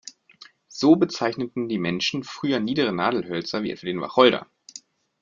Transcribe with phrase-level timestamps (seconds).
[0.67, 4.47] So bezeichneten die Menschen früher niedere Nadelhölzer wie etwa den Wacholder.